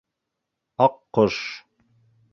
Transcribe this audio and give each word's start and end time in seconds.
—Аҡҡош... 0.87 1.39